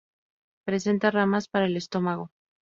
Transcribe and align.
Presenta 0.65 1.11
ramas 1.11 1.47
para 1.47 1.67
el 1.67 1.77
estómago. 1.77 2.31